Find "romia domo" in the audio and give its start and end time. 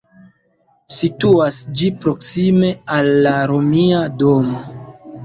3.53-4.65